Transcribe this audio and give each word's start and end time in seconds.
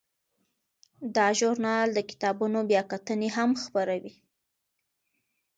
دا 1.15 1.27
ژورنال 1.39 1.87
د 1.93 1.99
کتابونو 2.09 2.59
بیاکتنې 2.69 3.29
هم 3.37 3.49
خپروي. 3.63 4.13